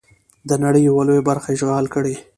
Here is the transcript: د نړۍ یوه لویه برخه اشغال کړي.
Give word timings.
د 0.49 0.51
نړۍ 0.63 0.81
یوه 0.89 1.03
لویه 1.07 1.27
برخه 1.29 1.47
اشغال 1.55 1.85
کړي. 1.93 2.15